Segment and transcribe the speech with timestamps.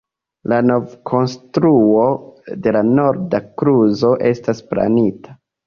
[0.53, 2.07] La novkonstruo
[2.65, 5.41] de la norda kluzo estas planita.